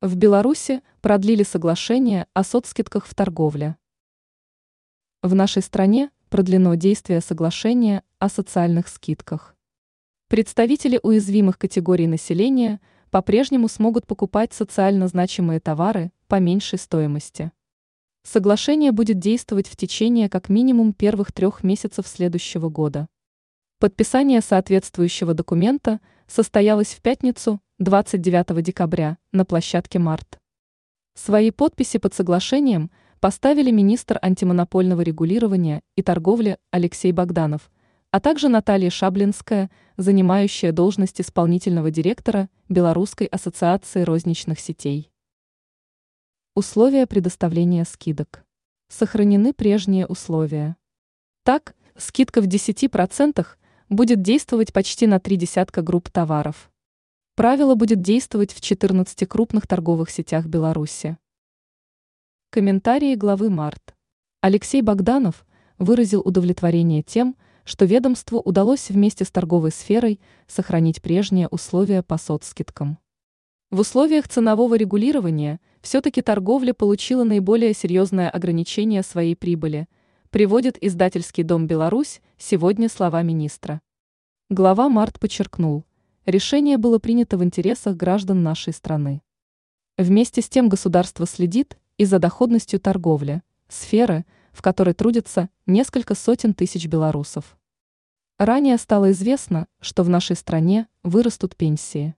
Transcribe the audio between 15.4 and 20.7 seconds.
товары по меньшей стоимости. Соглашение будет действовать в течение как